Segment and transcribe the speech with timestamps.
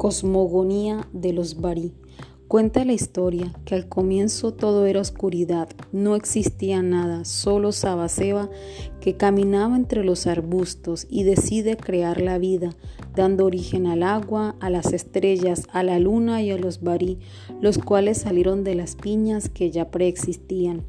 [0.00, 1.92] Cosmogonía de los Bari.
[2.48, 8.48] Cuenta la historia que al comienzo todo era oscuridad, no existía nada, solo Sabaseba
[9.02, 12.74] que caminaba entre los arbustos y decide crear la vida,
[13.14, 17.18] dando origen al agua, a las estrellas, a la luna y a los Bari,
[17.60, 20.86] los cuales salieron de las piñas que ya preexistían.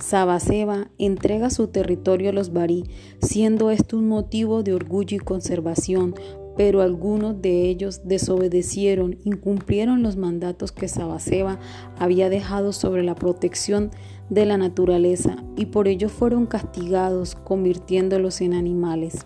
[0.00, 2.84] Sabaseba entrega su territorio a los Bari,
[3.20, 6.14] siendo esto un motivo de orgullo y conservación,
[6.58, 11.60] pero algunos de ellos desobedecieron, incumplieron los mandatos que Sabaseba
[11.96, 13.92] había dejado sobre la protección
[14.28, 19.24] de la naturaleza y por ello fueron castigados, convirtiéndolos en animales.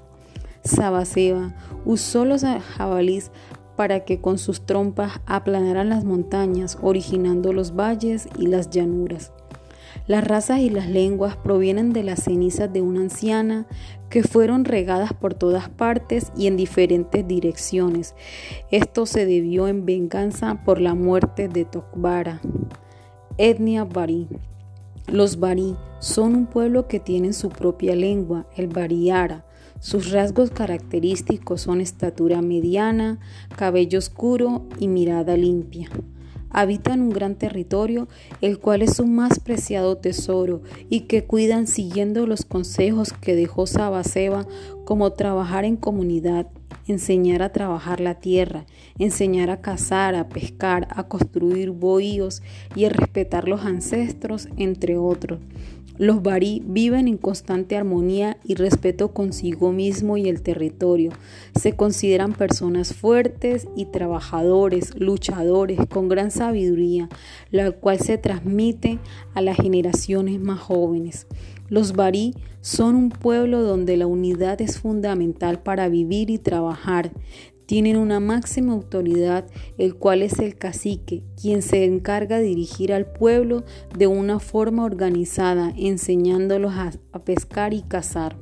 [0.63, 1.55] Sabaseba
[1.87, 3.31] usó los jabalís
[3.77, 9.33] para que con sus trompas aplanaran las montañas, originando los valles y las llanuras.
[10.07, 13.67] Las razas y las lenguas provienen de las cenizas de una anciana
[14.11, 18.15] que fueron regadas por todas partes y en diferentes direcciones.
[18.71, 22.41] Esto se debió en venganza por la muerte de Tokbara.
[23.39, 24.29] Etnia Bari.
[25.07, 29.47] Los Bari son un pueblo que tiene su propia lengua, el Bariara.
[29.81, 33.19] Sus rasgos característicos son estatura mediana,
[33.57, 35.89] cabello oscuro y mirada limpia
[36.53, 38.09] habitan un gran territorio,
[38.41, 43.67] el cual es su más preciado tesoro, y que cuidan siguiendo los consejos que dejó
[43.67, 44.47] Sabaseba,
[44.85, 46.47] como trabajar en comunidad,
[46.87, 48.67] enseñar a trabajar la tierra,
[48.99, 52.43] enseñar a cazar, a pescar, a construir bohíos
[52.75, 55.41] y a respetar los ancestros, entre otros.
[55.99, 61.13] Los barí viven en constante armonía y respeto consigo mismo y el territorio.
[61.55, 67.09] Se consideran personas fuertes y trabajadores, luchadores, con gran sabiduría,
[67.51, 68.99] la cual se transmite
[69.35, 71.27] a las generaciones más jóvenes.
[71.69, 77.13] Los barí son un pueblo donde la unidad es fundamental para vivir y trabajar
[77.73, 79.47] tienen una máxima autoridad,
[79.79, 83.65] el cual es el cacique, quien se encarga de dirigir al pueblo
[83.97, 86.91] de una forma organizada, enseñándolos a,
[87.21, 88.37] pescar y cazar.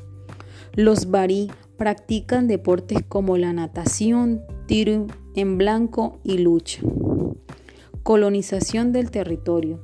[0.75, 6.83] Los barí practican deportes como la natación, tiro en blanco y lucha.
[8.03, 9.79] Colonización del territorio.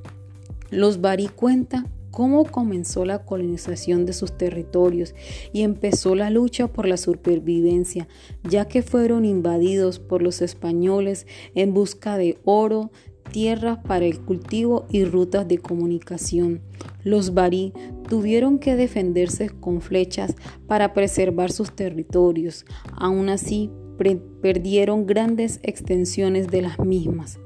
[0.71, 5.15] Los barí cuentan cómo comenzó la colonización de sus territorios
[5.53, 8.09] y empezó la lucha por la supervivencia,
[8.43, 12.91] ya que fueron invadidos por los españoles en busca de oro,
[13.32, 16.62] tierras para el cultivo y rutas de comunicación.
[17.04, 17.75] Los barí
[18.09, 22.65] tuvieron que defenderse con flechas para preservar sus territorios.
[22.97, 23.71] Aún así,
[24.41, 27.38] perdieron grandes extensiones de las mismas.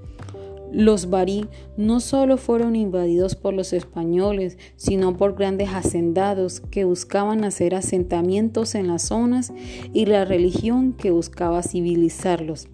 [0.72, 7.44] Los barí no solo fueron invadidos por los españoles, sino por grandes hacendados que buscaban
[7.44, 9.52] hacer asentamientos en las zonas
[9.92, 12.68] y la religión que buscaba civilizarlos.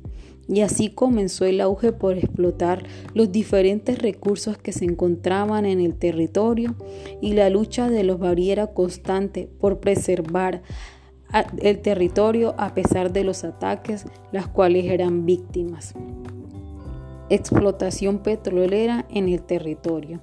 [0.47, 2.85] Y así comenzó el auge por explotar
[3.15, 6.77] los diferentes recursos que se encontraban en el territorio
[7.21, 10.63] y la lucha de los barí era constante por preservar
[11.61, 15.95] el territorio a pesar de los ataques, las cuales eran víctimas
[17.31, 20.21] explotación petrolera en el territorio.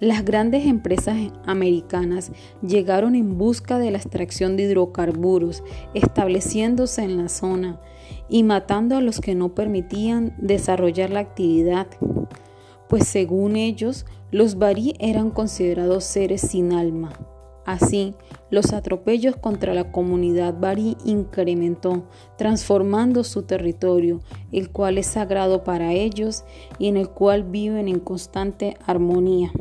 [0.00, 2.32] Las grandes empresas americanas
[2.66, 5.62] llegaron en busca de la extracción de hidrocarburos,
[5.94, 7.80] estableciéndose en la zona
[8.28, 11.86] y matando a los que no permitían desarrollar la actividad,
[12.88, 17.12] pues según ellos, los barí eran considerados seres sin alma.
[17.64, 18.14] Así,
[18.50, 22.04] los atropellos contra la comunidad barí incrementó,
[22.36, 26.44] transformando su territorio, el cual es sagrado para ellos
[26.78, 29.52] y en el cual viven en constante armonía.